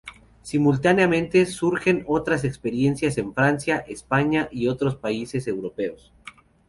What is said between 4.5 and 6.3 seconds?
y otros países europeos.